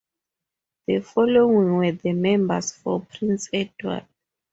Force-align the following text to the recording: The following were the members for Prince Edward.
The 0.87 1.01
following 1.01 1.73
were 1.73 1.91
the 1.91 2.13
members 2.13 2.71
for 2.71 3.01
Prince 3.01 3.49
Edward. 3.53 4.07